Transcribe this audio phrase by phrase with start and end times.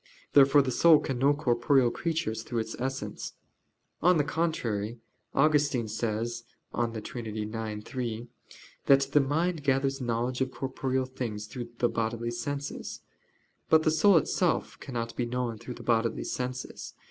[0.33, 3.33] Therefore the soul can know corporeal creatures through its essence.
[4.01, 4.99] On the contrary,
[5.35, 6.43] Augustine says
[6.73, 7.27] (De Trin.
[7.27, 8.27] ix, 3)
[8.87, 13.01] that "the mind gathers knowledge of corporeal things through the bodily senses."
[13.69, 16.95] But the soul itself cannot be known through the bodily senses.